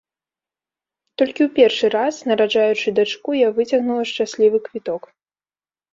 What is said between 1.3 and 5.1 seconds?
ў першы раз, нараджаючы дачку, я выцягнула шчаслівы квіток.